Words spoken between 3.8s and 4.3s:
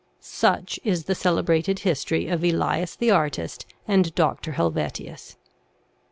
and